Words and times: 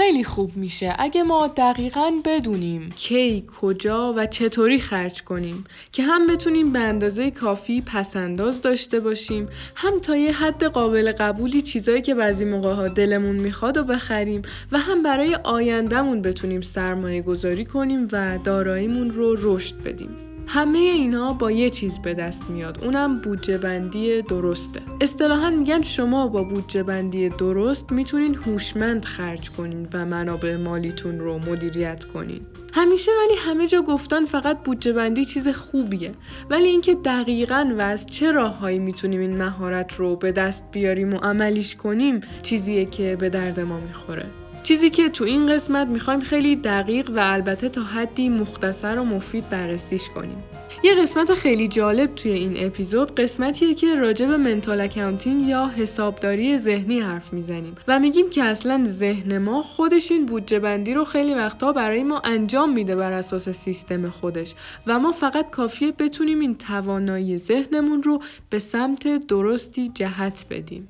خیلی 0.00 0.24
خوب 0.24 0.56
میشه. 0.56 0.94
اگه 0.98 1.22
ما 1.22 1.46
دقیقا 1.46 2.12
بدونیم 2.24 2.88
کی 2.96 3.44
کجا 3.60 4.14
و 4.16 4.26
چطوری 4.26 4.78
خرج 4.78 5.22
کنیم 5.22 5.64
که 5.92 6.02
هم 6.02 6.26
بتونیم 6.26 6.72
به 6.72 6.78
اندازه 6.78 7.30
کافی 7.30 7.80
پسنداز 7.86 8.62
داشته 8.62 9.00
باشیم 9.00 9.48
هم 9.74 10.00
تا 10.00 10.16
یه 10.16 10.32
حد 10.32 10.64
قابل 10.64 11.12
قبولی 11.12 11.62
چیزایی 11.62 12.02
که 12.02 12.14
بعضی 12.14 12.44
موقع 12.44 12.72
ها 12.72 12.88
دلمون 12.88 13.36
می‌خواد 13.36 13.76
و 13.76 13.84
بخریم 13.84 14.42
و 14.72 14.78
هم 14.78 15.02
برای 15.02 15.34
آیندهمون 15.34 16.22
بتونیم 16.22 16.60
سرمایه 16.60 17.22
گذاری 17.22 17.64
کنیم 17.64 18.08
و 18.12 18.38
داراییمون 18.44 19.10
رو 19.10 19.36
رشد 19.38 19.82
بدیم. 19.82 20.29
همه 20.52 20.78
اینا 20.78 21.32
با 21.32 21.50
یه 21.50 21.70
چیز 21.70 21.98
به 21.98 22.14
دست 22.14 22.50
میاد. 22.50 22.84
اونم 22.84 23.20
بودجه 23.20 23.58
بندی 23.58 24.22
درسته. 24.22 24.80
اصطلاحا 25.00 25.50
میگن 25.50 25.82
شما 25.82 26.28
با 26.28 26.42
بودجه 26.42 26.82
بندی 26.82 27.28
درست 27.28 27.92
می‌تونین 27.92 28.34
هوشمند 28.34 29.04
خرج 29.04 29.50
کنین 29.50 29.88
و 29.92 30.06
منابع 30.06 30.56
مالیتون 30.56 31.18
رو 31.18 31.38
مدیریت 31.38 32.04
کنین. 32.04 32.40
همیشه 32.72 33.10
ولی 33.12 33.38
همه 33.38 33.66
جا 33.66 33.82
گفتن 33.82 34.24
فقط 34.24 34.62
بودجه 34.64 34.92
بندی 34.92 35.24
چیز 35.24 35.48
خوبیه. 35.48 36.12
ولی 36.50 36.68
اینکه 36.68 36.94
دقیقا 36.94 37.74
و 37.78 37.80
از 37.80 38.06
چه 38.06 38.32
راههایی 38.32 38.78
می‌تونیم 38.78 39.20
این 39.20 39.36
مهارت 39.36 39.94
رو 39.94 40.16
به 40.16 40.32
دست 40.32 40.64
بیاریم 40.72 41.14
و 41.14 41.16
عملیش 41.16 41.76
کنیم 41.76 42.20
چیزیه 42.42 42.84
که 42.84 43.16
به 43.20 43.28
درد 43.28 43.60
ما 43.60 43.80
می‌خوره. 43.80 44.26
چیزی 44.62 44.90
که 44.90 45.08
تو 45.08 45.24
این 45.24 45.54
قسمت 45.54 45.86
می‌خوایم 45.86 46.20
خیلی 46.20 46.56
دقیق 46.56 47.10
و 47.10 47.18
البته 47.18 47.68
تا 47.68 47.82
حدی 47.82 48.28
مختصر 48.28 48.98
و 48.98 49.04
مفید 49.04 49.48
بررسیش 49.48 50.08
کنیم. 50.14 50.44
یه 50.84 50.94
قسمت 50.94 51.34
خیلی 51.34 51.68
جالب 51.68 52.14
توی 52.14 52.32
این 52.32 52.66
اپیزود 52.66 53.14
قسمتیه 53.14 53.74
که 53.74 53.94
راجع 53.94 54.26
به 54.26 54.36
منتال 54.36 54.80
اکاونتینگ 54.80 55.48
یا 55.48 55.70
حسابداری 55.76 56.58
ذهنی 56.58 57.00
حرف 57.00 57.32
می‌زنیم 57.32 57.74
و 57.88 57.98
میگیم 57.98 58.30
که 58.30 58.44
اصلا 58.44 58.84
ذهن 58.84 59.38
ما 59.38 59.62
خودش 59.62 60.10
این 60.10 60.26
بودجه 60.26 60.58
بندی 60.58 60.94
رو 60.94 61.04
خیلی 61.04 61.34
وقتا 61.34 61.72
برای 61.72 62.02
ما 62.02 62.20
انجام 62.24 62.72
میده 62.72 62.96
بر 62.96 63.12
اساس 63.12 63.48
سیستم 63.48 64.10
خودش 64.10 64.54
و 64.86 64.98
ما 64.98 65.12
فقط 65.12 65.50
کافیه 65.50 65.92
بتونیم 65.92 66.40
این 66.40 66.54
توانایی 66.54 67.38
ذهنمون 67.38 68.02
رو 68.02 68.22
به 68.50 68.58
سمت 68.58 69.26
درستی 69.26 69.90
جهت 69.94 70.44
بدیم. 70.50 70.88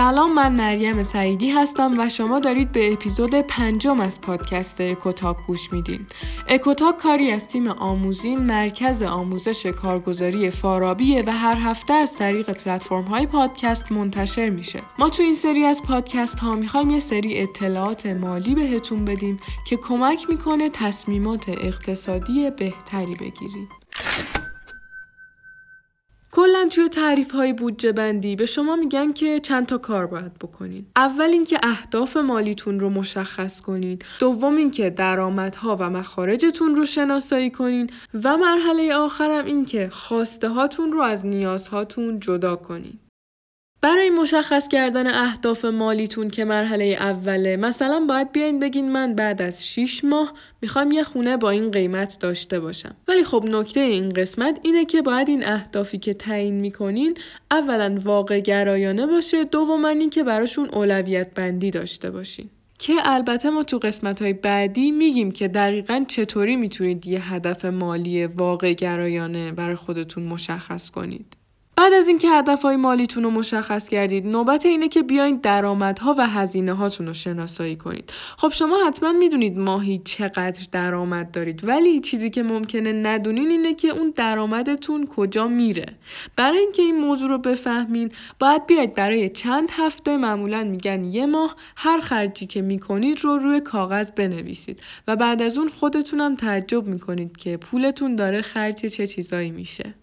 سلام 0.00 0.34
من 0.34 0.52
مریم 0.52 1.02
سعیدی 1.02 1.50
هستم 1.50 1.94
و 1.98 2.08
شما 2.08 2.40
دارید 2.40 2.72
به 2.72 2.92
اپیزود 2.92 3.34
پنجم 3.34 4.00
از 4.00 4.20
پادکست 4.20 4.80
اکوتاک 4.80 5.36
گوش 5.46 5.72
میدین. 5.72 6.06
اکوتاک 6.48 6.96
کاری 6.96 7.30
از 7.30 7.48
تیم 7.48 7.68
آموزین 7.68 8.38
مرکز 8.38 9.02
آموزش 9.02 9.66
کارگزاری 9.66 10.50
فارابیه 10.50 11.24
و 11.26 11.32
هر 11.32 11.56
هفته 11.56 11.92
از 11.92 12.16
طریق 12.16 12.50
پلتفرم 12.50 13.04
های 13.04 13.26
پادکست 13.26 13.92
منتشر 13.92 14.50
میشه. 14.50 14.82
ما 14.98 15.08
تو 15.08 15.22
این 15.22 15.34
سری 15.34 15.64
از 15.64 15.82
پادکست 15.82 16.38
ها 16.38 16.54
می‌خوایم 16.54 16.90
یه 16.90 16.98
سری 16.98 17.42
اطلاعات 17.42 18.06
مالی 18.06 18.54
بهتون 18.54 19.04
بدیم 19.04 19.40
که 19.66 19.76
کمک 19.76 20.26
می‌کنه 20.28 20.70
تصمیمات 20.70 21.48
اقتصادی 21.48 22.50
بهتری 22.50 23.14
بگیرید. 23.14 23.79
کلا 26.40 26.68
توی 26.70 26.88
تعریف 26.88 27.30
های 27.30 27.52
بودجه 27.52 27.92
بندی 27.92 28.36
به 28.36 28.46
شما 28.46 28.76
میگن 28.76 29.12
که 29.12 29.40
چند 29.40 29.66
تا 29.66 29.78
کار 29.78 30.06
باید 30.06 30.34
بکنین. 30.34 30.86
اول 30.96 31.30
اینکه 31.32 31.58
اهداف 31.62 32.16
مالیتون 32.16 32.80
رو 32.80 32.90
مشخص 32.90 33.60
کنین. 33.60 33.98
دوم 34.20 34.56
اینکه 34.56 34.90
درآمدها 34.90 35.76
و 35.76 35.90
مخارجتون 35.90 36.76
رو 36.76 36.84
شناسایی 36.84 37.50
کنین 37.50 37.90
و 38.24 38.36
مرحله 38.36 38.94
آخرم 38.94 39.44
اینکه 39.44 39.88
خواسته 39.92 40.48
هاتون 40.48 40.92
رو 40.92 41.00
از 41.00 41.26
نیازهاتون 41.26 42.20
جدا 42.20 42.56
کنین. 42.56 42.98
برای 43.82 44.10
مشخص 44.10 44.68
کردن 44.68 45.06
اهداف 45.06 45.64
مالیتون 45.64 46.28
که 46.28 46.44
مرحله 46.44 46.84
اوله 46.84 47.56
مثلا 47.56 48.04
باید 48.08 48.32
بیاین 48.32 48.58
بگین 48.58 48.92
من 48.92 49.14
بعد 49.14 49.42
از 49.42 49.66
6 49.66 50.04
ماه 50.04 50.32
می‌خوام 50.62 50.90
یه 50.90 51.02
خونه 51.02 51.36
با 51.36 51.50
این 51.50 51.70
قیمت 51.70 52.16
داشته 52.20 52.60
باشم 52.60 52.96
ولی 53.08 53.24
خب 53.24 53.44
نکته 53.48 53.80
این 53.80 54.08
قسمت 54.08 54.60
اینه 54.62 54.84
که 54.84 55.02
باید 55.02 55.28
این 55.28 55.46
اهدافی 55.46 55.98
که 55.98 56.14
تعیین 56.14 56.54
می‌کنین 56.54 57.14
اولا 57.50 57.98
واقع 58.02 58.40
گرایانه 58.40 59.06
باشه 59.06 59.44
دوما 59.44 59.88
اینکه 59.88 60.24
براشون 60.24 60.68
اولویت 60.68 61.34
بندی 61.34 61.70
داشته 61.70 62.10
باشین 62.10 62.50
که 62.78 62.92
البته 63.02 63.50
ما 63.50 63.62
تو 63.62 63.78
قسمت 63.78 64.22
های 64.22 64.32
بعدی 64.32 64.90
میگیم 64.90 65.30
که 65.30 65.48
دقیقا 65.48 66.04
چطوری 66.08 66.56
می‌تونید 66.56 67.06
یه 67.06 67.32
هدف 67.32 67.64
مالی 67.64 68.26
واقع 68.26 68.72
گرایانه 68.72 69.52
برای 69.52 69.74
خودتون 69.76 70.22
مشخص 70.22 70.90
کنید. 70.90 71.39
بعد 71.80 71.92
از 71.92 72.08
اینکه 72.08 72.28
هدفهای 72.28 72.76
مالیتون 72.76 73.24
رو 73.24 73.30
مشخص 73.30 73.88
کردید 73.88 74.26
نوبت 74.26 74.66
اینه 74.66 74.88
که 74.88 75.02
بیاین 75.02 75.36
درآمدها 75.36 76.14
و 76.18 76.26
هزینه 76.26 76.72
هاتون 76.72 77.06
رو 77.06 77.14
شناسایی 77.14 77.76
کنید. 77.76 78.12
خب 78.36 78.48
شما 78.48 78.86
حتما 78.86 79.12
می‌دونید 79.12 79.58
ماهی 79.58 80.00
چقدر 80.04 80.66
درآمد 80.72 81.30
دارید 81.30 81.68
ولی 81.68 82.00
چیزی 82.00 82.30
که 82.30 82.42
ممکنه 82.42 82.92
ندونین 82.92 83.50
اینه 83.50 83.74
که 83.74 83.88
اون 83.88 84.12
درآمدتون 84.16 85.06
کجا 85.06 85.48
میره. 85.48 85.86
برای 86.36 86.58
اینکه 86.58 86.82
این 86.82 86.98
موضوع 86.98 87.28
رو 87.28 87.38
بفهمین 87.38 88.12
باید 88.38 88.66
بیاید 88.66 88.94
برای 88.94 89.28
چند 89.28 89.68
هفته 89.72 90.16
معمولا 90.16 90.64
میگن 90.64 91.04
یه 91.04 91.26
ماه 91.26 91.56
هر 91.76 92.00
خرجی 92.00 92.46
که 92.46 92.62
می‌کنید 92.62 93.24
رو 93.24 93.38
روی 93.38 93.60
کاغذ 93.60 94.10
بنویسید 94.10 94.82
و 95.08 95.16
بعد 95.16 95.42
از 95.42 95.58
اون 95.58 95.68
خودتونم 95.68 96.36
تعجب 96.36 96.86
می‌کنید 96.86 97.36
که 97.36 97.56
پولتون 97.56 98.16
داره 98.16 98.42
خرج 98.42 98.86
چه 98.86 99.06
چیزایی 99.06 99.50
میشه. 99.50 99.94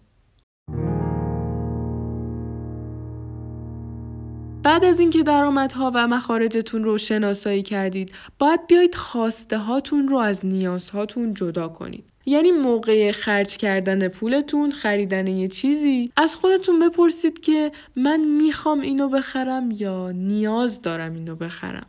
بعد 4.68 4.84
از 4.84 5.00
اینکه 5.00 5.22
درآمدها 5.22 5.92
و 5.94 6.06
مخارجتون 6.06 6.84
رو 6.84 6.98
شناسایی 6.98 7.62
کردید 7.62 8.12
باید 8.38 8.66
بیایید 8.66 8.94
خواسته 8.94 9.58
هاتون 9.58 10.08
رو 10.08 10.16
از 10.16 10.46
نیازهاتون 10.46 11.34
جدا 11.34 11.68
کنید. 11.68 12.04
یعنی 12.26 12.50
موقع 12.50 13.10
خرج 13.10 13.56
کردن 13.56 14.08
پولتون 14.08 14.70
خریدن 14.70 15.26
یه 15.26 15.48
چیزی 15.48 16.12
از 16.16 16.36
خودتون 16.36 16.78
بپرسید 16.78 17.40
که 17.40 17.72
من 17.96 18.20
می‌خوام 18.20 18.80
اینو 18.80 19.08
بخرم 19.08 19.70
یا 19.70 20.10
نیاز 20.10 20.82
دارم 20.82 21.14
اینو 21.14 21.36
بخرم. 21.36 21.86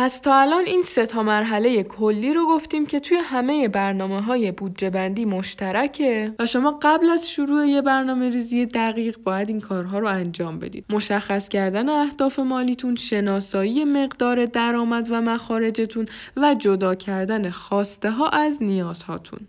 پس 0.00 0.20
تا 0.20 0.34
الان 0.40 0.64
این 0.66 0.82
سه 0.82 1.06
تا 1.06 1.22
مرحله 1.22 1.82
کلی 1.82 2.32
رو 2.32 2.46
گفتیم 2.46 2.86
که 2.86 3.00
توی 3.00 3.16
همه 3.16 3.68
برنامه 3.68 4.20
های 4.20 4.52
بودجه 4.52 4.90
بندی 4.90 5.24
مشترکه 5.24 6.34
و 6.38 6.46
شما 6.46 6.78
قبل 6.82 7.10
از 7.10 7.30
شروع 7.30 7.66
یه 7.66 7.82
برنامه 7.82 8.30
ریزی 8.30 8.66
دقیق 8.66 9.18
باید 9.18 9.48
این 9.48 9.60
کارها 9.60 9.98
رو 9.98 10.08
انجام 10.08 10.58
بدید. 10.58 10.84
مشخص 10.90 11.48
کردن 11.48 11.88
اهداف 11.88 12.38
مالیتون، 12.38 12.96
شناسایی 12.96 13.84
مقدار 13.84 14.46
درآمد 14.46 15.08
و 15.10 15.20
مخارجتون 15.20 16.06
و 16.36 16.54
جدا 16.54 16.94
کردن 16.94 17.50
خواسته 17.50 18.10
ها 18.10 18.28
از 18.28 18.62
نیازهاتون. 18.62 19.40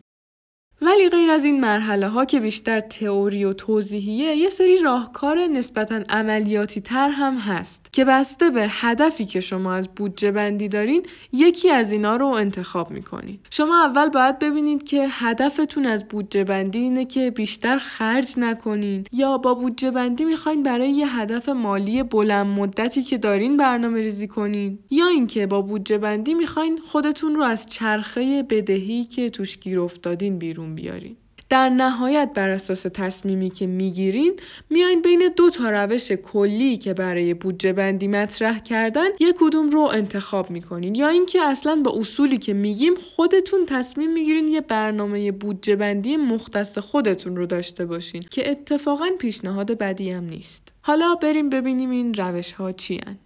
ولی 0.81 1.09
غیر 1.09 1.29
از 1.29 1.45
این 1.45 1.61
مرحله 1.61 2.07
ها 2.07 2.25
که 2.25 2.39
بیشتر 2.39 2.79
تئوری 2.79 3.45
و 3.45 3.53
توضیحیه 3.53 4.35
یه 4.35 4.49
سری 4.49 4.77
راهکار 4.81 5.47
نسبتا 5.47 6.01
عملیاتی 6.09 6.81
تر 6.81 7.09
هم 7.09 7.37
هست 7.37 7.93
که 7.93 8.05
بسته 8.05 8.49
به 8.49 8.65
هدفی 8.69 9.25
که 9.25 9.39
شما 9.39 9.73
از 9.73 9.89
بودجه 9.95 10.31
بندی 10.31 10.67
دارین 10.67 11.03
یکی 11.33 11.69
از 11.69 11.91
اینا 11.91 12.15
رو 12.15 12.25
انتخاب 12.25 12.91
می‌کنید 12.91 13.39
شما 13.49 13.83
اول 13.85 14.09
باید 14.09 14.39
ببینید 14.39 14.83
که 14.83 15.07
هدفتون 15.09 15.85
از 15.85 16.07
بودجه 16.07 16.43
بندی 16.43 16.79
اینه 16.79 17.05
که 17.05 17.31
بیشتر 17.31 17.77
خرج 17.77 18.33
نکنین 18.37 19.03
یا 19.11 19.37
با 19.37 19.53
بودجه 19.53 19.91
بندی 19.91 20.25
می‌خواین 20.25 20.63
برای 20.63 20.89
یه 20.89 21.19
هدف 21.19 21.49
مالی 21.49 22.03
بلند 22.03 22.59
مدتی 22.59 23.01
که 23.01 23.17
دارین 23.17 23.57
برنامه 23.57 24.01
ریزی 24.01 24.27
کنین. 24.27 24.79
یا 24.89 25.07
اینکه 25.07 25.47
با 25.47 25.61
بودجه 25.61 25.97
بندی 25.97 26.33
می‌خواین 26.33 26.77
خودتون 26.77 27.35
رو 27.35 27.43
از 27.43 27.65
چرخه 27.65 28.43
بدهی 28.49 29.03
که 29.03 29.29
توش 29.29 29.57
گیر 29.57 29.79
افتادین 29.79 30.39
بیرون 30.39 30.68
بیارین. 30.75 31.15
در 31.49 31.69
نهایت 31.69 32.31
بر 32.35 32.49
اساس 32.49 32.81
تصمیمی 32.81 33.49
که 33.49 33.67
می‌گیرین 33.67 34.33
میاین 34.69 35.01
بین 35.01 35.29
دو 35.37 35.49
تا 35.49 35.69
روش 35.69 36.11
کلی 36.11 36.77
که 36.77 36.93
برای 36.93 37.33
بودجه 37.33 37.73
بندی 37.73 38.07
مطرح 38.07 38.59
کردن 38.59 39.07
یک 39.19 39.35
کدوم 39.39 39.69
رو 39.69 39.81
انتخاب 39.81 40.51
می‌کنین. 40.51 40.95
یا 40.95 41.07
اینکه 41.07 41.41
اصلا 41.41 41.81
با 41.85 41.91
اصولی 41.99 42.37
که 42.37 42.53
میگیم 42.53 42.95
خودتون 42.95 43.65
تصمیم 43.65 44.13
می‌گیرین 44.13 44.47
یه 44.47 44.61
برنامه 44.61 45.31
بودجه 45.31 45.75
بندی 45.75 46.17
مختص 46.17 46.77
خودتون 46.77 47.35
رو 47.35 47.45
داشته 47.45 47.85
باشین 47.85 48.23
که 48.31 48.51
اتفاقا 48.51 49.07
پیشنهاد 49.19 49.77
بدی 49.77 50.11
هم 50.11 50.23
نیست. 50.23 50.73
حالا 50.81 51.15
بریم 51.15 51.49
ببینیم 51.49 51.89
این 51.89 52.13
روش 52.13 52.51
ها 52.51 52.71
چی 52.71 52.99
هن. 53.07 53.17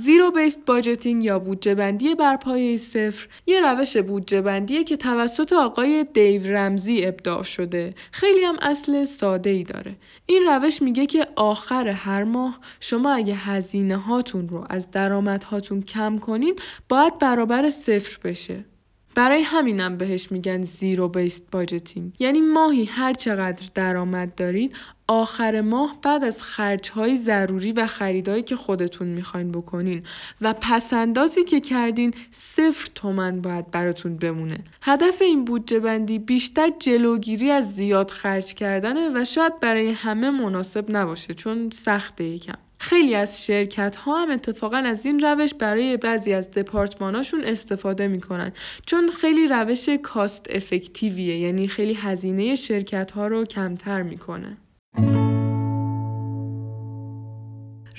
zero 0.00 0.30
based 0.30 0.64
budgeting 0.66 1.24
یا 1.24 1.38
بودجه 1.38 1.74
بندی 1.74 2.14
بر 2.14 2.36
پایه 2.36 2.76
صفر 2.76 3.28
یه 3.46 3.60
روش 3.60 3.96
بودجه 3.96 4.42
بندیه 4.42 4.84
که 4.84 4.96
توسط 4.96 5.52
آقای 5.52 6.06
دیو 6.12 6.46
رمزی 6.46 7.06
ابداع 7.06 7.42
شده. 7.42 7.94
خیلی 8.12 8.44
هم 8.44 8.56
اصل 8.62 9.04
ساده 9.04 9.50
ای 9.50 9.64
داره. 9.64 9.96
این 10.26 10.42
روش 10.42 10.82
میگه 10.82 11.06
که 11.06 11.26
آخر 11.36 11.88
هر 11.88 12.24
ماه 12.24 12.60
شما 12.80 13.12
اگه 13.12 13.34
هزینه 13.34 13.96
هاتون 13.96 14.48
رو 14.48 14.66
از 14.70 14.90
درآمد 14.90 15.44
هاتون 15.44 15.82
کم 15.82 16.18
کنین 16.18 16.56
باید 16.88 17.18
برابر 17.18 17.70
صفر 17.70 18.18
بشه. 18.24 18.64
برای 19.14 19.42
همینم 19.42 19.96
بهش 19.96 20.32
میگن 20.32 20.62
zero 20.62 21.08
based 21.08 21.50
budgeting 21.50 22.12
یعنی 22.18 22.40
ماهی 22.40 22.84
هر 22.84 23.12
چقدر 23.12 23.66
درآمد 23.74 24.34
دارید 24.34 24.76
آخر 25.08 25.60
ماه 25.60 25.98
بعد 26.02 26.24
از 26.24 26.42
خرجهای 26.42 27.16
ضروری 27.16 27.72
و 27.72 27.86
خریدهایی 27.86 28.42
که 28.42 28.56
خودتون 28.56 29.08
می‌خواین 29.08 29.52
بکنین 29.52 30.02
و 30.40 30.54
پسندازی 30.60 31.44
که 31.44 31.60
کردین 31.60 32.14
صفر 32.30 32.88
تومن 32.94 33.40
باید 33.40 33.70
براتون 33.70 34.16
بمونه. 34.16 34.58
هدف 34.82 35.22
این 35.22 35.44
بودجه 35.44 35.80
بندی 35.80 36.18
بیشتر 36.18 36.70
جلوگیری 36.78 37.50
از 37.50 37.74
زیاد 37.74 38.10
خرج 38.10 38.54
کردنه 38.54 39.10
و 39.14 39.24
شاید 39.24 39.60
برای 39.60 39.90
همه 39.90 40.30
مناسب 40.30 40.84
نباشه 40.88 41.34
چون 41.34 41.70
سخته 41.70 42.24
یکم. 42.24 42.69
خیلی 42.82 43.14
از 43.14 43.44
شرکت 43.44 43.96
ها 43.96 44.22
هم 44.22 44.30
اتفاقا 44.30 44.76
از 44.76 45.06
این 45.06 45.20
روش 45.20 45.54
برای 45.54 45.96
بعضی 45.96 46.32
از 46.32 46.50
دپارتماناشون 46.50 47.44
استفاده 47.44 48.08
می‌کنن 48.08 48.52
چون 48.86 49.10
خیلی 49.10 49.48
روش 49.48 49.88
کاست 49.88 50.46
افکتیویه 50.50 51.38
یعنی 51.38 51.68
خیلی 51.68 51.94
هزینه 51.94 52.54
شرکت 52.54 53.10
ها 53.10 53.26
رو 53.26 53.44
کمتر 53.44 54.02
می‌کنه. 54.02 54.56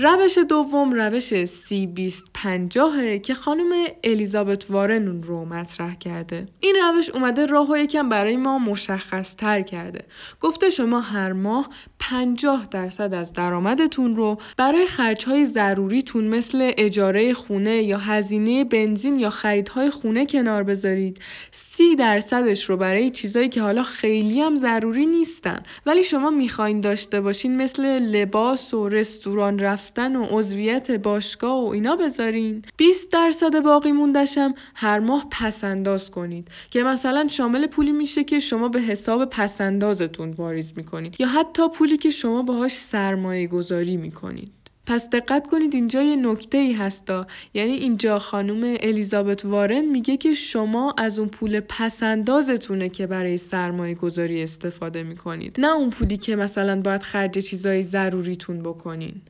روش 0.04 0.38
دوم 0.38 0.92
روش 0.92 1.46
سی 1.46 1.88
بیست 1.88 2.26
پنجاهه 2.34 3.20
که 3.20 3.34
خانم 3.34 3.72
الیزابت 4.04 4.66
وارن 4.72 5.24
رو 5.24 5.46
مطرح 5.46 5.96
کرده. 5.96 6.46
این 6.60 6.76
روش 6.76 7.10
اومده 7.10 7.46
راه 7.46 7.72
و 7.72 7.78
یکم 7.78 8.10
برای 8.10 8.38
ما 8.38 8.60
مشخص 8.60 9.36
تر 9.36 9.62
کرده. 9.62 10.06
گفته 10.40 10.70
شما 10.70 11.00
هر 11.00 11.32
ماه 11.32 11.70
50 12.00 12.68
درصد 12.72 13.14
از 13.14 13.34
درآمدتون 13.34 14.16
رو 14.16 14.38
برای 14.58 14.88
خرجهای 14.88 15.46
ضروریتون 15.46 16.24
مثل 16.28 16.72
اجاره 16.78 17.34
خونه 17.34 17.84
یا 17.84 17.98
هزینه 17.98 18.64
بنزین 18.64 19.20
یا 19.20 19.30
خریدهای 19.30 19.90
خونه 19.90 20.26
کنار 20.26 20.64
بذارید. 20.64 21.20
30 21.52 21.96
درصدش 21.96 22.70
رو 22.70 22.78
برای 22.78 23.10
چیزایی 23.10 23.50
که 23.50 23.62
حالا 23.62 23.84
خیلی 23.84 24.42
هم 24.42 24.56
ضروری 24.56 25.06
نیستن 25.06 25.64
ولی 25.86 26.04
شما 26.04 26.30
می‌خواین 26.30 26.82
داشته 26.82 27.22
باشین 27.22 27.58
مثل 27.58 27.86
لباس 27.86 28.74
و 28.74 28.90
رستوران 28.90 29.60
رفتن 29.60 29.91
و 29.98 30.28
عضویت 30.32 30.92
باشگاه 30.92 31.66
و 31.66 31.68
اینا 31.68 31.96
بذارین. 31.96 32.62
20 32.78 33.12
درصد 33.12 33.60
باقی 33.60 33.92
موندشم 33.92 34.54
هر 34.76 35.00
ماه 35.00 35.28
پسنداز 35.32 36.12
کنید. 36.12 36.48
که 36.70 36.84
مثلا 36.84 37.28
شامل 37.28 37.68
پولی 37.68 37.92
میشه 37.92 38.24
که 38.24 38.40
شما 38.40 38.68
به 38.68 38.82
حساب 38.82 39.26
پسندازتون 39.26 40.32
واریز 40.32 40.74
می‌کنید. 40.76 41.16
یا 41.20 41.28
حتی 41.28 41.70
پولی 41.70 41.98
که 41.98 42.10
شما 42.10 42.42
باهاش 42.42 42.72
سرمایه 42.72 43.48
گذاری 43.48 43.98
می‌کنید. 43.98 44.52
پس 44.86 45.10
دقت 45.10 45.48
کنید 45.48 45.76
اینجا 45.76 46.02
یه 46.02 46.16
نکته 46.16 46.58
ای 46.58 46.74
هستا 46.74 47.28
یعنی 47.54 47.72
اینجا 47.72 48.20
خانم 48.20 48.78
الیزابت 48.80 49.46
وارن 49.46 49.86
میگه 49.86 50.18
که 50.18 50.34
شما 50.34 50.94
از 50.98 51.20
اون 51.20 51.28
پول 51.28 51.60
پسندازتونه 51.60 52.90
که 52.90 53.08
برای 53.08 53.38
سرمایه 53.38 53.96
گذاری 53.96 54.44
استفاده 54.44 55.04
می‌کنید. 55.04 55.56
نه 55.60 55.76
اون 55.76 55.90
پولی 55.90 56.18
که 56.18 56.36
مثلا 56.36 56.82
باید 56.82 57.04
خرج 57.04 57.40
چیزای 57.40 57.84
ضروریتون 57.84 58.60
بکنین. 58.60 59.22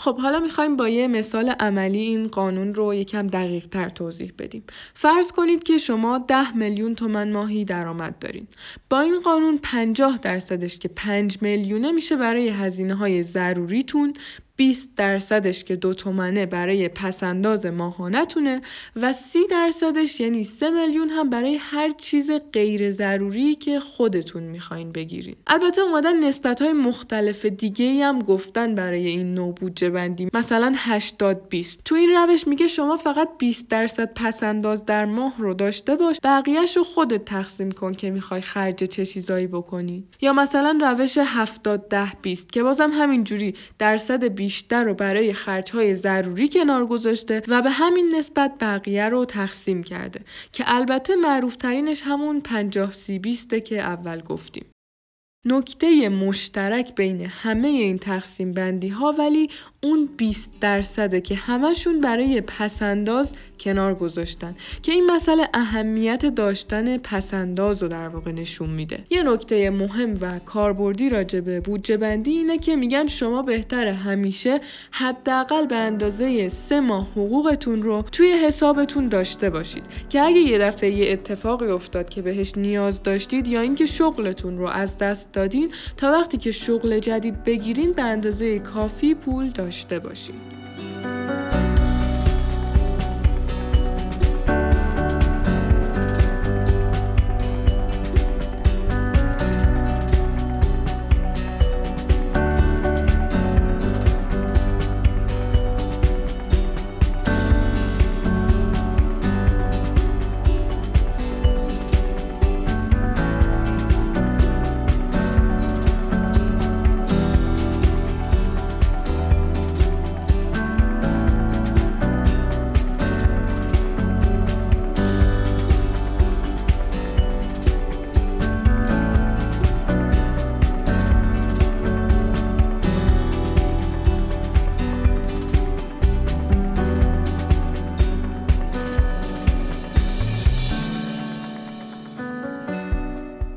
خب 0.00 0.18
حالا 0.18 0.40
می‌خوایم 0.40 0.76
با 0.76 0.88
یه 0.88 1.08
مثال 1.08 1.48
عملی 1.48 1.98
این 1.98 2.28
قانون 2.28 2.74
رو 2.74 2.94
یکم 2.94 3.26
دقیق 3.26 3.66
تر 3.66 3.88
توضیح 3.88 4.32
بدیم. 4.38 4.64
فرض 4.94 5.32
کنید 5.32 5.62
که 5.62 5.78
شما 5.78 6.18
10 6.18 6.56
میلیون 6.56 6.94
تومن 6.94 7.32
ماهی 7.32 7.64
درآمد 7.64 8.18
دارین. 8.18 8.46
با 8.90 9.00
این 9.00 9.20
قانون 9.20 9.58
50 9.62 10.18
درصدش 10.18 10.78
که 10.78 10.88
5 10.88 11.38
میلیونه 11.40 11.92
میشه 11.92 12.16
برای 12.16 12.48
هزینه 12.48 12.94
های 12.94 13.22
ضروریتون 13.22 14.12
20 14.60 14.94
درصدش 14.96 15.64
که 15.64 15.76
دو 15.76 15.94
تومنه 15.94 16.46
برای 16.46 16.88
پسنداز 16.88 17.66
ماهانتونه 17.66 18.60
و 18.96 19.12
30 19.12 19.38
درصدش 19.50 20.20
یعنی 20.20 20.44
3 20.44 20.70
میلیون 20.70 21.08
هم 21.08 21.30
برای 21.30 21.56
هر 21.60 21.90
چیز 21.90 22.30
غیر 22.52 22.90
ضروری 22.90 23.54
که 23.54 23.80
خودتون 23.80 24.42
می‌خواین 24.42 24.92
بگیرین. 24.92 25.36
البته 25.46 25.80
اومدن 25.80 26.24
نسبت 26.24 26.62
های 26.62 26.72
مختلف 26.72 27.44
دیگه 27.44 28.04
هم 28.04 28.18
گفتن 28.18 28.74
برای 28.74 29.06
این 29.06 29.34
نوع 29.34 29.54
بودجه 29.54 29.90
بندی 29.90 30.28
مثلا 30.34 30.72
80 30.76 31.48
20 31.48 31.80
تو 31.84 31.94
این 31.94 32.10
روش 32.10 32.46
میگه 32.46 32.66
شما 32.66 32.96
فقط 32.96 33.28
20 33.38 33.68
درصد 33.68 34.12
پسنداز 34.14 34.86
در 34.86 35.04
ماه 35.04 35.34
رو 35.38 35.54
داشته 35.54 35.96
باش 35.96 36.16
بقیهش 36.24 36.76
رو 36.76 36.82
خودت 36.82 37.24
تقسیم 37.24 37.70
کن 37.70 37.92
که 37.92 38.10
می‌خوای 38.10 38.40
خرج 38.40 38.84
چه 38.84 39.06
چیزایی 39.06 39.46
بکنی 39.46 40.04
یا 40.20 40.32
مثلا 40.32 40.78
روش 40.82 41.18
70 41.18 41.88
10 41.88 42.12
20 42.22 42.52
که 42.52 42.62
بازم 42.62 42.90
همینجوری 42.92 43.54
درصد 43.78 44.24
بیشتر 44.50 44.84
رو 44.84 44.94
برای 44.94 45.32
خرجهای 45.32 45.94
ضروری 45.94 46.48
کنار 46.48 46.86
گذاشته 46.86 47.42
و 47.48 47.62
به 47.62 47.70
همین 47.70 48.12
نسبت 48.14 48.52
بقیه 48.60 49.08
رو 49.08 49.24
تقسیم 49.24 49.82
کرده 49.82 50.20
که 50.52 50.64
البته 50.66 51.16
معروفترینش 51.16 52.02
همون 52.04 52.40
50 52.40 52.92
سی 52.92 53.18
20 53.18 53.54
که 53.54 53.80
اول 53.80 54.20
گفتیم. 54.20 54.64
نکته 55.44 56.08
مشترک 56.08 56.94
بین 56.94 57.20
همه 57.20 57.68
این 57.68 57.98
تقسیم 57.98 58.52
بندی 58.52 58.88
ها 58.88 59.14
ولی 59.18 59.50
اون 59.82 60.08
20 60.16 60.50
درصده 60.60 61.20
که 61.20 61.34
همشون 61.34 62.00
برای 62.00 62.40
پسنداز 62.40 63.34
کنار 63.60 63.94
گذاشتن 63.94 64.56
که 64.82 64.92
این 64.92 65.10
مسئله 65.10 65.48
اهمیت 65.54 66.26
داشتن 66.26 66.98
پسنداز 66.98 67.82
رو 67.82 67.88
در 67.88 68.08
واقع 68.08 68.32
نشون 68.32 68.70
میده. 68.70 69.04
یه 69.10 69.22
نکته 69.22 69.70
مهم 69.70 70.18
و 70.20 70.38
کاربردی 70.38 71.08
راجع 71.08 71.40
به 71.40 71.60
بودجه 71.60 71.96
بندی 71.96 72.30
اینه 72.30 72.58
که 72.58 72.76
میگن 72.76 73.06
شما 73.06 73.42
بهتر 73.42 73.86
همیشه 73.86 74.60
حداقل 74.90 75.66
به 75.66 75.76
اندازه 75.76 76.48
سه 76.48 76.80
ماه 76.80 77.10
حقوقتون 77.10 77.82
رو 77.82 78.02
توی 78.12 78.32
حسابتون 78.32 79.08
داشته 79.08 79.50
باشید 79.50 79.84
که 80.08 80.22
اگه 80.22 80.38
یه 80.40 80.58
دفعه 80.58 80.90
یه 80.90 81.12
اتفاقی 81.12 81.66
افتاد 81.66 82.08
که 82.08 82.22
بهش 82.22 82.52
نیاز 82.56 83.02
داشتید 83.02 83.48
یا 83.48 83.60
اینکه 83.60 83.86
شغلتون 83.86 84.58
رو 84.58 84.66
از 84.66 84.98
دست 84.98 85.29
دادین 85.32 85.72
تا 85.96 86.12
وقتی 86.12 86.38
که 86.38 86.50
شغل 86.50 86.98
جدید 86.98 87.44
بگیرین 87.44 87.92
به 87.92 88.02
اندازه 88.02 88.58
کافی 88.58 89.14
پول 89.14 89.48
داشته 89.48 89.98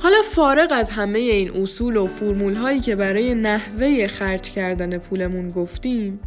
باشید 0.03 0.21
فارغ 0.21 0.67
از 0.71 0.89
همه 0.89 1.19
این 1.19 1.51
اصول 1.61 1.97
و 1.97 2.07
فرمول 2.07 2.53
هایی 2.53 2.79
که 2.79 2.95
برای 2.95 3.35
نحوه 3.35 4.07
خرج 4.07 4.41
کردن 4.41 4.97
پولمون 4.97 5.51
گفتیم 5.51 6.19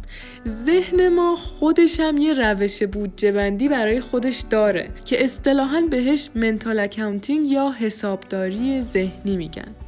ذهن 0.47 1.07
ما 1.07 1.35
خودش 1.35 1.99
هم 1.99 2.17
یه 2.17 2.33
روش 2.33 2.83
بودجه 2.83 3.31
بندی 3.31 3.69
برای 3.69 3.99
خودش 3.99 4.43
داره 4.49 4.89
که 5.05 5.23
اصطلاحا 5.23 5.81
بهش 5.91 6.29
mental 6.35 6.79
accounting 6.79 7.51
یا 7.51 7.71
حسابداری 7.79 8.81
ذهنی 8.81 9.37
میگن. 9.37 9.86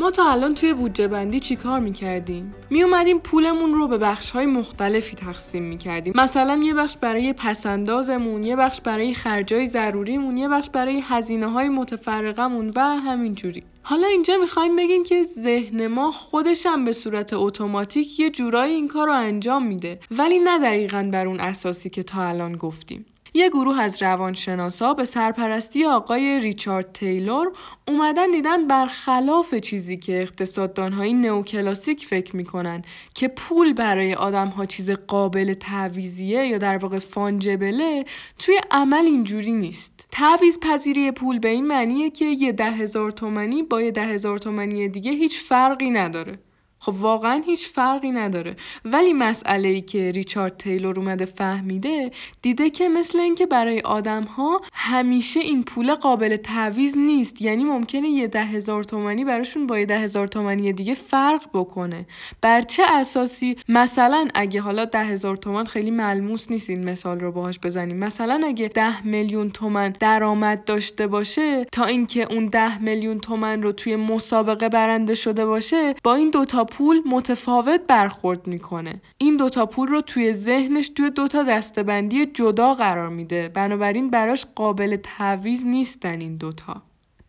ما 0.00 0.10
تا 0.10 0.30
الان 0.30 0.54
توی 0.54 0.74
بودجه 0.74 1.08
بندی 1.08 1.40
چیکار 1.40 1.80
می‌کردیم؟ 1.80 2.54
می 2.70 2.82
اومدیم 2.82 3.18
پولمون 3.18 3.74
رو 3.74 3.88
به 3.88 3.98
بخش 3.98 4.30
های 4.30 4.46
مختلفی 4.46 5.16
تقسیم 5.16 5.62
می‌کردیم. 5.62 6.12
مثلا 6.16 6.60
یه 6.64 6.74
بخش 6.74 6.96
برای 6.96 7.32
پس‌اندازمون 7.32 8.44
یه 8.44 8.56
بخش 8.56 8.80
برای 8.80 9.14
خرجای 9.14 9.66
ضروریمون 9.66 10.36
یه 10.36 10.48
بخش 10.48 10.70
برای 10.70 11.02
هزینه 11.04 11.46
های 11.46 11.68
متفرقمون 11.68 12.70
و 12.76 12.80
همینجوری. 12.80 13.62
حالا 13.82 14.06
اینجا 14.06 14.36
می‌خوایم 14.36 14.76
بگیم 14.76 15.04
که 15.04 15.22
ذهن 15.22 15.86
ما 15.86 16.10
خودش 16.10 16.66
هم 16.66 16.84
به 16.84 16.92
صورت 16.92 17.32
اتوماتیک 17.32 18.20
یه 18.20 18.30
جورایی 18.30 18.74
این 18.74 18.88
کار 18.88 19.06
رو 19.06 19.12
انجام 19.12 19.66
میده. 19.66 20.00
ولی 20.10 20.38
نه 20.38 20.58
دقیقا 20.58 21.08
بر 21.12 21.26
اون 21.26 21.40
اساسی 21.40 21.90
که 21.90 22.02
تا 22.02 22.22
الان 22.22 22.56
گفتیم. 22.56 23.06
یه 23.34 23.48
گروه 23.48 23.80
از 23.80 24.02
روانشناسا 24.02 24.94
به 24.94 25.04
سرپرستی 25.04 25.84
آقای 25.84 26.40
ریچارد 26.40 26.92
تیلور 26.92 27.52
اومدن 27.88 28.30
دیدن 28.30 28.66
برخلاف 28.66 29.54
چیزی 29.54 29.96
که 29.96 30.20
اقتصاددانهای 30.22 31.12
نوکلاسیک 31.12 32.06
فکر 32.06 32.36
می‌کنن 32.36 32.82
که 33.14 33.28
پول 33.28 33.72
برای 33.72 34.14
آدمها 34.14 34.66
چیز 34.66 34.90
قابل 34.90 35.54
تعویزیه 35.54 36.46
یا 36.46 36.58
در 36.58 36.78
واقع 36.78 36.98
فانجبله 36.98 38.04
توی 38.38 38.60
عمل 38.70 39.04
اینجوری 39.04 39.52
نیست. 39.52 40.06
تعویز 40.12 40.58
پذیری 40.60 41.10
پول 41.10 41.38
به 41.38 41.48
این 41.48 41.66
معنیه 41.66 42.10
که 42.10 42.24
یه 42.24 42.52
ده 42.52 42.70
هزار 42.70 43.10
تومنی 43.10 43.62
با 43.62 43.82
یه 43.82 43.90
ده 43.90 44.06
هزار 44.06 44.38
تومنی 44.38 44.88
دیگه 44.88 45.12
هیچ 45.12 45.40
فرقی 45.40 45.90
نداره. 45.90 46.38
خب 46.80 46.94
واقعا 46.94 47.42
هیچ 47.46 47.68
فرقی 47.68 48.10
نداره. 48.10 48.56
ولی 48.84 49.12
مسئله 49.12 49.68
ای 49.68 49.80
که 49.80 50.10
ریچارد 50.10 50.56
تیلور 50.56 50.98
اومده 50.98 51.24
فهمیده 51.24 52.10
دیده 52.42 52.70
که 52.70 52.88
مثل 52.88 53.18
اینکه 53.18 53.46
برای 53.46 53.80
آدم 53.80 54.24
ها 54.24 54.60
همیشه 54.72 55.40
این 55.40 55.62
پول 55.62 55.94
قابل 55.94 56.36
تعویز 56.36 56.96
نیست. 56.96 57.42
یعنی 57.42 57.64
ممکنه 57.64 58.08
یه 58.08 58.26
ده 58.26 58.44
هزار 58.44 58.84
تومنی 58.84 59.24
براشون 59.24 59.66
با 59.66 59.78
یه 59.78 59.86
ده 59.86 59.98
هزار 59.98 60.26
تومنی 60.26 60.72
دیگه 60.72 60.94
فرق 60.94 61.48
بکنه. 61.54 62.06
بر 62.40 62.60
چه 62.60 62.82
اساسی؟ 62.88 63.56
مثلا 63.68 64.28
اگه 64.34 64.60
حالا 64.60 64.84
ده 64.84 65.04
هزار 65.04 65.36
تومن 65.36 65.64
خیلی 65.64 65.90
ملموس 65.90 66.50
نیست 66.50 66.70
این 66.70 66.90
مثال 66.90 67.20
رو 67.20 67.32
باهاش 67.32 67.58
بزنیم. 67.58 67.96
مثلا 67.96 68.42
اگه 68.44 68.68
ده 68.68 69.06
میلیون 69.06 69.50
تومن 69.50 69.94
درآمد 70.00 70.64
داشته 70.64 71.06
باشه 71.06 71.64
تا 71.64 71.84
اینکه 71.84 72.32
اون 72.32 72.46
ده 72.46 72.82
میلیون 72.82 73.18
تومن 73.18 73.62
رو 73.62 73.72
توی 73.72 73.96
مسابقه 73.96 74.68
برنده 74.68 75.14
شده 75.14 75.46
باشه 75.46 75.94
با 76.04 76.14
این 76.14 76.30
دوتا 76.30 76.64
پول 76.70 77.02
متفاوت 77.06 77.80
برخورد 77.88 78.46
می‌کنه. 78.46 79.02
این 79.18 79.36
دوتا 79.36 79.66
پول 79.66 79.88
رو 79.88 80.00
توی 80.00 80.32
ذهنش 80.32 80.88
توی 80.88 81.10
دوتا 81.10 81.42
دستبندی 81.42 82.26
جدا 82.26 82.72
قرار 82.72 83.08
میده. 83.08 83.48
بنابراین 83.48 84.10
براش 84.10 84.46
قابل 84.54 84.96
تعویز 84.96 85.66
نیستن 85.66 86.20
این 86.20 86.36
دوتا. 86.36 86.82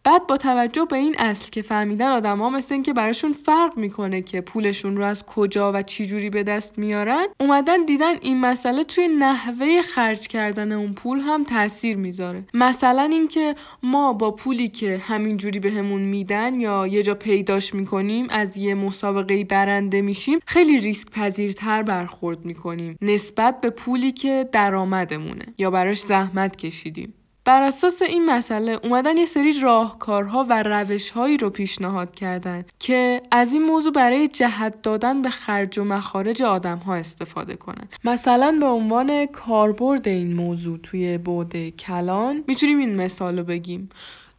بعد 0.03 0.27
با 0.27 0.37
توجه 0.37 0.85
به 0.85 0.95
این 0.95 1.15
اصل 1.19 1.49
که 1.49 1.61
فهمیدن 1.61 2.07
آدما 2.07 2.49
مثل 2.49 2.73
اینکه 2.73 2.93
براشون 2.93 3.33
فرق 3.33 3.77
می‌کنه 3.77 4.21
که 4.21 4.41
پولشون 4.41 4.97
رو 4.97 5.03
از 5.03 5.25
کجا 5.25 5.71
و 5.71 5.81
چی 5.81 6.05
جوری 6.05 6.29
به 6.29 6.43
دست 6.43 6.79
میارن 6.79 7.25
اومدن 7.39 7.85
دیدن 7.85 8.15
این 8.21 8.39
مسئله 8.39 8.83
توی 8.83 9.07
نحوه 9.07 9.81
خرج 9.81 10.27
کردن 10.27 10.71
اون 10.71 10.93
پول 10.93 11.19
هم 11.19 11.43
تاثیر 11.43 11.97
می‌ذاره. 11.97 12.43
مثلا 12.53 13.01
اینکه 13.01 13.55
ما 13.83 14.13
با 14.13 14.31
پولی 14.31 14.67
که 14.67 15.01
همینجوری 15.07 15.59
بهمون 15.59 16.01
میدن 16.01 16.59
یا 16.59 16.87
یه 16.87 17.03
جا 17.03 17.15
پیداش 17.15 17.73
می‌کنیم 17.73 18.27
از 18.29 18.57
یه 18.57 18.75
مسابقه 18.75 19.43
برنده 19.43 20.01
میشیم 20.01 20.39
خیلی 20.45 20.79
ریسک 20.79 21.09
پذیرتر 21.11 21.83
برخورد 21.83 22.45
می‌کنیم 22.45 22.97
نسبت 23.01 23.61
به 23.61 23.69
پولی 23.69 24.11
که 24.11 24.49
درآمدمونه 24.51 25.45
یا 25.57 25.71
براش 25.71 25.99
زحمت 25.99 26.55
کشیدیم. 26.55 27.13
بر 27.51 27.61
اساس 27.61 28.01
این 28.01 28.25
مسئله 28.25 28.79
اومدن 28.83 29.17
یه 29.17 29.25
سری 29.25 29.59
راهکارها 29.59 30.45
و 30.49 30.63
روشهایی 30.63 31.37
رو 31.37 31.49
پیشنهاد 31.49 32.15
کردن 32.15 32.65
که 32.79 33.21
از 33.31 33.53
این 33.53 33.63
موضوع 33.63 33.93
برای 33.93 34.27
جهت 34.27 34.81
دادن 34.81 35.21
به 35.21 35.29
خرج 35.29 35.79
و 35.79 35.83
مخارج 35.83 36.43
آدم 36.43 36.77
ها 36.77 36.95
استفاده 36.95 37.55
کنن. 37.55 37.87
مثلا 38.03 38.57
به 38.59 38.65
عنوان 38.65 39.25
کاربرد 39.25 40.07
این 40.07 40.33
موضوع 40.33 40.77
توی 40.83 41.17
بعد 41.17 41.69
کلان 41.69 42.43
می‌تونیم 42.47 42.77
این 42.77 42.95
مثال 42.95 43.37
رو 43.37 43.43
بگیم. 43.43 43.89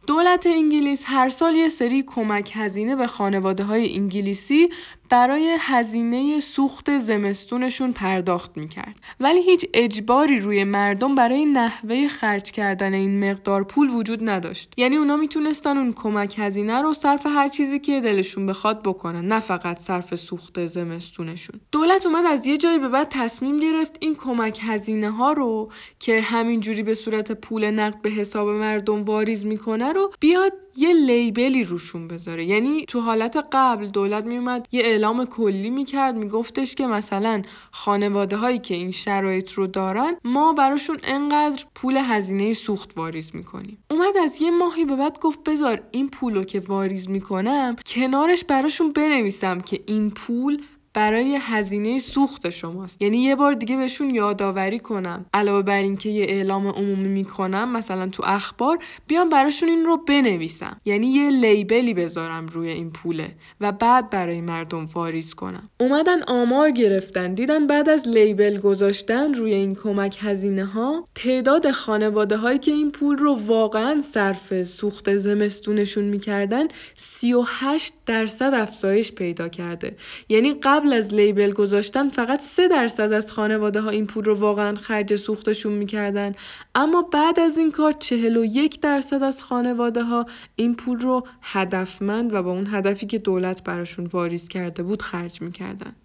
دولت 0.07 0.47
انگلیس 0.47 1.03
هر 1.07 1.29
سال 1.29 1.55
یه 1.55 1.69
سری 1.69 2.03
کمک 2.07 2.51
هزینه 2.53 2.95
به 2.95 3.07
خانواده 3.07 3.63
های 3.63 3.95
انگلیسی 3.95 4.69
برای 5.13 5.57
هزینه 5.59 6.39
سوخت 6.39 6.97
زمستونشون 6.97 7.91
پرداخت 7.91 8.57
می‌کرد. 8.57 8.95
ولی 9.19 9.41
هیچ 9.41 9.65
اجباری 9.73 10.39
روی 10.39 10.63
مردم 10.63 11.15
برای 11.15 11.45
نحوه 11.45 12.07
خرج 12.07 12.51
کردن 12.51 12.93
این 12.93 13.31
مقدار 13.31 13.63
پول 13.63 13.89
وجود 13.89 14.29
نداشت. 14.29 14.73
یعنی 14.77 14.95
اونا 14.95 15.15
می‌تونستن 15.15 15.77
اون 15.77 15.93
کمک 15.93 16.35
هزینه 16.37 16.81
رو 16.81 16.93
صرف 16.93 17.25
هر 17.25 17.47
چیزی 17.47 17.79
که 17.79 18.01
دلشون 18.01 18.45
بخواد 18.45 18.83
بکنن 18.83 19.27
نه 19.27 19.39
فقط 19.39 19.79
صرف 19.79 20.15
سوخت 20.15 20.65
زمستونشون. 20.65 21.59
دولت 21.71 22.05
اومد 22.05 22.25
از 22.25 22.47
یه 22.47 22.57
جایی 22.57 22.79
به 22.79 22.89
بعد 22.89 23.07
تصمیم 23.09 23.57
گرفت 23.57 23.97
این 23.99 24.15
کمک 24.15 24.59
هزینه 24.63 25.11
ها 25.11 25.33
رو 25.33 25.71
که 25.99 26.21
همینجوری 26.21 26.83
به 26.83 26.93
صورت 26.93 27.31
پول 27.31 27.71
نقد 27.71 28.01
به 28.01 28.09
حساب 28.09 28.49
مردم 28.49 29.03
واریز 29.03 29.45
می‌کنه 29.45 29.93
رو 29.93 30.11
بیاد 30.19 30.53
یه 30.75 30.93
لیبلی 30.93 31.63
روشون 31.63 32.07
بذاره. 32.07 32.45
یعنی 32.45 32.85
تو 32.85 32.99
حالت 32.99 33.45
قبل 33.51 33.87
دولت 33.87 34.25
میومد 34.25 34.67
یه 34.71 34.81
اعلام 34.81 35.25
کلی 35.25 35.69
می‌کرد 35.69 36.15
میگفتش 36.15 36.75
که 36.75 36.87
مثلا 36.87 37.41
خانواده 37.71 38.35
هایی 38.35 38.59
که 38.59 38.75
این 38.75 38.91
شرایط 38.91 39.51
رو 39.51 39.67
دارن 39.67 40.15
ما 40.23 40.53
براشون 40.53 40.97
انقدر 41.03 41.65
پول 41.75 41.97
هزینه 41.97 42.53
سوخت 42.53 42.97
واریز 42.97 43.35
می‌کنیم. 43.35 43.77
اومد 43.91 44.17
از 44.23 44.41
یه 44.41 44.51
ماهی 44.51 44.85
به 44.85 44.95
بعد 44.95 45.19
گفت 45.19 45.43
بذار 45.43 45.81
این 45.91 46.09
پولو 46.09 46.43
که 46.43 46.59
واریز 46.59 47.09
می‌کنم 47.09 47.75
کنارش 47.85 48.43
براشون 48.43 48.91
بنویسم 48.91 49.61
که 49.61 49.83
این 49.85 50.09
پول 50.09 50.61
برای 50.93 51.37
هزینه 51.41 51.99
سوخت 51.99 52.49
شماست. 52.49 53.01
یعنی 53.01 53.17
یه 53.17 53.35
بار 53.35 53.53
دیگه 53.53 53.77
بهشون 53.77 54.15
یادآوری 54.15 54.79
کنم. 54.79 55.25
علاوه 55.33 55.61
بر 55.61 55.77
اینکه 55.77 56.09
یه 56.09 56.25
اعلام 56.25 56.67
عمومی 56.67 57.07
می‌کنم 57.07 57.71
مثلا 57.71 58.07
تو 58.07 58.23
اخبار 58.25 58.79
بیام 59.07 59.29
براشون 59.29 59.69
این 59.69 59.85
رو 59.85 59.97
بنویسم. 59.97 60.81
یعنی 60.85 61.07
یه 61.07 61.29
لیبلی 61.29 61.93
بذارم 61.93 62.47
روی 62.47 62.69
این 62.69 62.91
پوله 62.91 63.35
و 63.61 63.71
بعد 63.71 64.09
برای 64.09 64.41
مردم 64.41 64.85
واریز 64.85 65.33
کنم. 65.33 65.69
اومدن 65.79 66.23
آمار 66.27 66.71
گرفتن 66.71 67.33
دیدن 67.33 67.67
بعد 67.67 67.89
از 67.89 68.09
لیبل 68.09 68.59
گذاشتن 68.59 69.33
روی 69.33 69.53
این 69.53 69.75
کمک 69.75 70.17
هزینه 70.21 70.65
ها 70.65 71.07
تعداد 71.15 71.71
خانواده 71.71 72.37
هایی 72.37 72.59
که 72.59 72.71
این 72.71 72.91
پول 72.91 73.17
رو 73.17 73.35
واقعا 73.35 73.99
صرف 73.99 74.63
سوخت 74.63 75.17
زمستونشون 75.17 76.03
می‌کردن 76.03 76.67
38 76.95 77.93
درصد 78.05 78.53
افزایش 78.53 79.11
پیدا 79.11 79.47
کرده. 79.47 79.95
یعنی 80.29 80.53
قبل 80.53 80.82
قبل 80.83 80.93
از 80.93 81.13
label 81.13 81.51
گذاشتن 81.51 82.09
فقط 82.09 82.39
3 82.39 82.67
درصد 82.67 83.13
از 83.13 83.31
خانواده 83.31 83.81
ها 83.81 83.89
این 83.89 84.07
پول 84.07 84.25
رو 84.25 84.35
واقعا 84.35 84.75
خرج 84.75 85.15
سوختشون 85.15 85.73
می‌کردن. 85.73 86.31
اما 86.75 87.01
بعد 87.01 87.39
از 87.39 87.57
این 87.57 87.71
کار 87.71 87.91
41 87.91 88.81
درصد 88.81 89.23
از 89.23 89.43
خانواده 89.43 90.03
ها 90.03 90.25
این 90.55 90.75
پول 90.75 90.99
رو 90.99 91.27
هدفمند 91.41 92.33
و 92.33 92.43
با 92.43 92.51
اون 92.51 92.67
هدفی 92.71 93.05
که 93.05 93.17
دولت 93.17 93.63
براشون 93.63 94.05
واریز 94.05 94.47
کرده 94.47 94.83
بود 94.83 95.01
خرج 95.01 95.41
می‌کردن. 95.41 95.95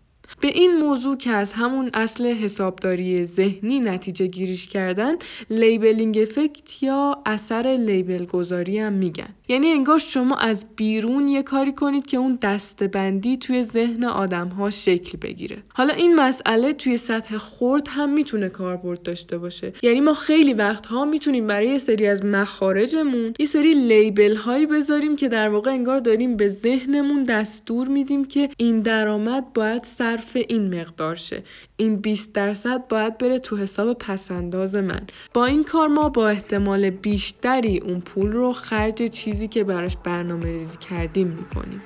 به 0.41 0.49
این 0.49 0.77
موضوع 0.77 1.17
که 1.17 1.31
از 1.31 1.53
همون 1.53 1.91
اصل 1.95 2.27
حسابداری 2.27 3.25
ذهنی 3.25 3.81
نتیجه 3.81 4.27
گیریش 4.27 4.67
کردن 4.67 5.15
labeling 5.51 6.19
effect 6.19 6.83
یا 6.83 7.23
اثر 7.27 7.79
label 7.87 8.25
گذاری 8.25 8.79
هم 8.79 8.93
میگن. 8.93 9.29
یعنی 9.49 9.71
انگار 9.71 9.99
شما 9.99 10.37
از 10.37 10.67
بیرون 10.77 11.29
یه 11.29 11.43
کاری 11.43 11.73
کنید 11.73 12.07
که 12.07 12.17
اون 12.17 12.39
دسته‌بندی 12.43 13.37
توی 13.37 13.63
ذهن 13.63 14.05
آدم 14.05 14.49
ها 14.49 14.71
شکل 14.71 15.19
بگیره. 15.19 15.57
حالا 15.69 15.95
این 15.95 16.15
مسئله 16.15 16.73
توی 16.73 16.97
سطح 16.97 17.39
خرد 17.39 17.89
هم 17.89 18.13
می‌تونه 18.13 18.49
کاربرد 18.49 19.03
داشته 19.03 19.39
باشه. 19.39 19.73
یعنی 19.83 20.01
ما 20.01 20.15
خیلی 20.15 20.55
وقتها 20.55 21.05
می‌تونیم 21.05 21.47
برای 21.47 21.69
یه 21.69 21.79
سری 21.79 22.07
از 22.07 22.25
مخارجمون 22.25 23.35
یه 23.39 23.47
سری 23.47 23.75
لیبل 23.75 24.37
هایی 24.37 24.67
بذاریم 24.67 25.17
که 25.17 25.29
در 25.29 25.49
واقع 25.49 25.71
انگار 25.71 26.01
داریم 26.01 26.37
به 26.37 26.49
ذهنمون 26.49 27.23
دستور 27.23 27.89
میدیم 27.89 28.25
که 28.25 28.49
این 28.57 28.81
درآمد 28.81 29.53
باید 29.53 29.85
صرف 30.19 30.37
این 30.49 30.81
مقدار 30.81 31.17
شه. 31.17 31.43
این 31.77 31.97
20 31.97 32.33
درصد 32.33 32.89
باید 32.89 33.19
بره 33.19 33.39
تو 33.39 33.57
حساب 33.57 33.99
پسنداز 33.99 34.77
من. 34.77 35.07
با 35.35 35.47
این 35.47 35.65
کار 35.65 35.89
ما 35.89 36.09
با 36.09 36.29
احتمال 36.29 36.91
بیشتری 36.91 37.79
اون 37.79 38.01
پول 38.01 38.33
رو 38.33 38.53
خرج 38.53 39.03
چیزی 39.03 39.49
که 39.49 39.65
براش 39.65 39.97
برنامه 39.97 40.47
ریزی 40.47 40.79
کردیم 40.79 41.27
می‌کنیم. 41.27 41.83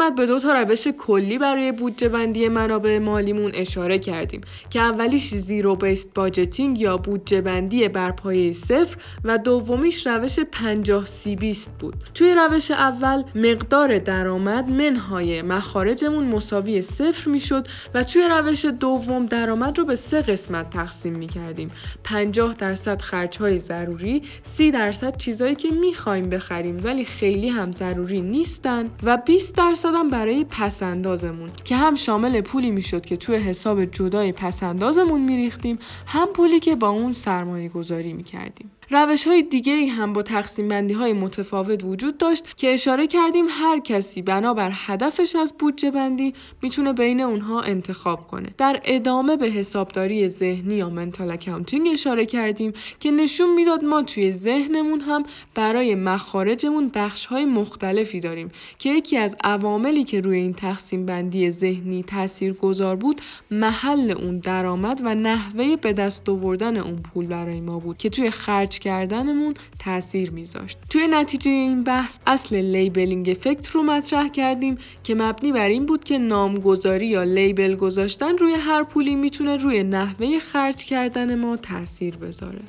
قسمت 0.00 0.14
به 0.14 0.26
دو 0.26 0.38
تا 0.38 0.52
روش 0.52 0.88
کلی 0.88 1.38
برای 1.38 1.72
بودجه 1.72 2.08
بندی 2.08 2.48
منابع 2.48 2.98
مالیمون 2.98 3.50
اشاره 3.54 3.98
کردیم 3.98 4.40
که 4.70 4.80
اولیش 4.80 5.34
زیرو 5.34 5.76
بیست 5.76 6.14
باجتینگ 6.14 6.80
یا 6.80 6.96
بودجه 6.96 7.40
بندی 7.40 7.88
بر 7.88 8.10
پایه 8.10 8.52
صفر 8.52 8.96
و 9.24 9.38
دومیش 9.38 10.06
روش 10.06 10.38
50 10.52 11.06
سی 11.06 11.36
20 11.36 11.72
بود. 11.78 11.94
توی 12.14 12.34
روش 12.34 12.70
اول 12.70 13.22
مقدار 13.34 13.98
درآمد 13.98 14.70
منهای 14.70 15.42
مخارجمون 15.42 16.24
مساوی 16.24 16.82
صفر 16.82 17.30
می‌شد 17.30 17.68
و 17.94 18.04
توی 18.04 18.28
روش 18.30 18.64
دوم 18.64 19.26
درآمد 19.26 19.78
رو 19.78 19.84
به 19.84 19.96
سه 19.96 20.22
قسمت 20.22 20.70
تقسیم 20.70 21.12
می 21.12 21.26
کردیم. 21.26 21.70
50 22.04 22.54
درصد 22.54 23.02
خرج 23.02 23.38
های 23.38 23.58
ضروری، 23.58 24.22
30 24.42 24.70
درصد 24.70 25.16
چیزایی 25.16 25.54
که 25.54 25.68
می‌خوایم 25.70 26.30
بخریم 26.30 26.80
ولی 26.84 27.04
خیلی 27.04 27.48
هم 27.48 27.72
ضروری 27.72 28.20
نیستن 28.20 28.88
و 29.02 29.16
20 29.16 29.56
درصد 29.56 29.89
هم 29.94 30.08
برای 30.08 30.44
پسندازمون 30.44 31.50
که 31.64 31.76
هم 31.76 31.94
شامل 31.94 32.40
پولی 32.40 32.70
می‌شد 32.70 33.06
که 33.06 33.16
توی 33.16 33.36
حساب 33.36 33.84
جدای 33.84 34.32
پسندازمون 34.32 35.20
میریختیم 35.20 35.78
هم 36.06 36.28
پولی 36.28 36.60
که 36.60 36.74
با 36.74 36.88
اون 36.88 37.12
سرمایه 37.12 37.68
گذاری 37.68 38.12
می‌کردیم. 38.12 38.70
روش 38.92 39.26
های 39.26 39.42
دیگه 39.42 39.86
هم 39.86 40.12
با 40.12 40.22
تقسیم 40.22 40.68
بندی 40.68 40.94
های 40.94 41.12
متفاوت 41.12 41.84
وجود 41.84 42.18
داشت 42.18 42.56
که 42.56 42.72
اشاره 42.72 43.06
کردیم 43.06 43.46
هر 43.50 43.80
کسی 43.80 44.22
بنابر 44.22 44.70
هدفش 44.74 45.36
از 45.36 45.54
بودجه 45.58 45.90
بندی 45.90 46.34
می‌تونه 46.62 46.92
بین 46.92 47.20
اونها 47.20 47.60
انتخاب 47.60 48.26
کنه. 48.26 48.48
در 48.58 48.80
ادامه 48.84 49.36
به 49.36 49.46
حسابداری 49.46 50.28
ذهنی 50.28 50.74
یا 50.74 50.90
منتال 50.90 51.30
اکاونتینگ 51.30 51.88
اشاره 51.92 52.26
کردیم 52.26 52.72
که 53.00 53.10
نشون 53.10 53.54
می‌داد 53.54 53.84
ما 53.84 54.02
توی 54.02 54.32
ذهنمون 54.32 55.00
هم 55.00 55.22
برای 55.54 55.94
مخارجمون 55.94 56.90
بخش 56.94 57.26
های 57.26 57.44
مختلفی 57.44 58.20
داریم 58.20 58.50
که 58.78 58.90
یکی 58.90 59.16
از 59.16 59.36
عواملی 59.44 60.04
که 60.04 60.20
روی 60.20 60.38
این 60.38 60.52
تقسیم 60.52 61.06
بندی 61.06 61.50
ذهنی 61.50 62.02
تأثیر 62.02 62.52
گذار 62.52 62.96
بود 62.96 63.20
محل 63.50 64.10
اون 64.10 64.38
درآمد 64.38 65.00
و 65.04 65.14
نحوه 65.14 65.76
به 65.76 65.92
دست 65.92 66.28
آوردن 66.28 66.76
اون 66.76 66.96
پول 66.96 67.26
برای 67.26 67.60
ما 67.60 67.78
بود 67.78 67.98
که 67.98 68.08
توی 68.08 68.30
خرج 68.30 68.79
کردنمون 68.80 69.54
تاثیر 69.78 70.30
میذاشت. 70.30 70.78
توی 70.90 71.06
نتیجه 71.10 71.50
این 71.50 71.84
بحث 71.84 72.18
اصل 72.26 72.56
labeling 72.56 73.28
effect 73.28 73.70
رو 73.70 73.82
مطرح 73.82 74.28
کردیم 74.28 74.78
که 75.04 75.14
مبنی 75.14 75.52
بر 75.52 75.68
این 75.68 75.86
بود 75.86 76.04
که 76.04 76.18
نامگذاری 76.18 77.06
یا 77.06 77.22
label 77.22 77.74
گذاشتن 77.74 78.38
روی 78.38 78.52
هر 78.52 78.82
پولی 78.82 79.16
می‌تونه 79.16 79.56
روی 79.56 79.82
نحوه 79.82 80.38
خرج 80.38 80.76
کردن 80.76 81.34
ما 81.34 81.56
تاثیر 81.56 82.16
بذاره. 82.16 82.60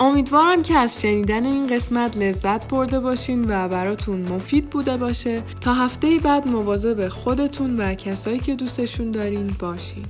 امیدوارم 0.00 0.62
که 0.62 0.78
از 0.78 1.02
شنیدن 1.02 1.44
این 1.44 1.66
قسمت 1.66 2.16
لذت 2.16 2.68
برده 2.68 3.00
باشین 3.00 3.44
و 3.48 3.68
براتون 3.68 4.20
مفید 4.20 4.70
بوده 4.70 4.96
باشه. 4.96 5.42
تا 5.60 5.74
هفته 5.74 6.18
بعد 6.18 6.48
مواظب 6.48 7.08
خودتون 7.08 7.80
و 7.80 7.94
کسایی 7.94 8.38
که 8.38 8.54
دوستشون 8.54 9.10
دارین 9.10 9.50
باشین. 9.58 10.04